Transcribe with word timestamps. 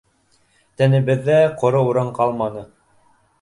Тәнебеҙҙә 0.81 1.35
ҡоро 1.65 1.83
урын 1.91 2.11
ҡалманы. 2.17 2.65